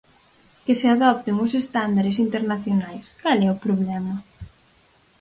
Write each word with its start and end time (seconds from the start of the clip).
Que 0.65 0.73
se 0.79 0.87
adopten 0.95 1.35
os 1.45 1.53
estándares 1.61 2.17
internacionais, 2.25 3.05
¿cal 3.21 3.39
é 3.47 3.49
o 3.55 3.61
problema? 3.65 4.15